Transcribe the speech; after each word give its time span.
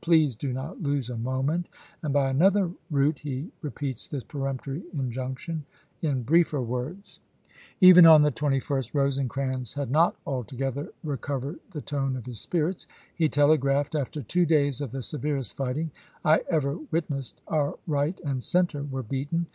Please 0.00 0.34
do 0.34 0.52
not 0.52 0.82
lose 0.82 1.08
a 1.08 1.16
moment," 1.16 1.68
and 2.02 2.12
by 2.12 2.28
another 2.28 2.68
route 2.90 3.20
he 3.20 3.52
repeats 3.62 4.08
this 4.08 4.24
peremptory 4.24 4.82
injunction 4.92 5.64
in 6.02 6.24
briefer 6.24 6.60
words. 6.60 7.20
Even 7.80 8.04
on 8.04 8.22
the 8.22 8.32
21st 8.32 8.92
Rosecrans 8.92 9.74
had 9.74 9.92
not 9.92 10.16
altogether 10.26 10.88
recovered 11.04 11.60
the 11.70 11.80
tone 11.80 12.16
of 12.16 12.26
his 12.26 12.40
spirits. 12.40 12.88
He 13.14 13.28
telegraphed: 13.28 13.94
"After 13.94 14.20
two 14.20 14.44
days 14.44 14.80
of 14.80 14.90
the 14.90 15.00
severest 15.00 15.54
fighting 15.56 15.92
I 16.24 16.40
ever 16.50 16.76
witnessed, 16.90 17.40
our 17.46 17.78
right 17.86 18.18
and 18.24 18.42
center 18.42 18.82
were 18.82 19.04
beaten. 19.04 19.46